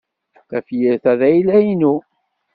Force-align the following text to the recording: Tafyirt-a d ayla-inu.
Tafyirt-a 0.49 1.13
d 1.19 1.21
ayla-inu. 1.29 1.95